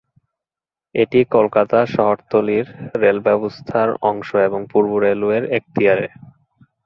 [0.95, 2.65] এটি কলকাতা শহরতলির
[2.95, 6.07] রেল ব্যবস্থার অংশ এবং পূর্ব রেলওয়ের এখতিয়ারে।